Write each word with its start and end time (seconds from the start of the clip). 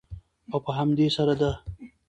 او 0.51 0.57
په 0.65 0.71
همدې 0.77 1.07
سره 1.15 1.33
د 1.41 1.43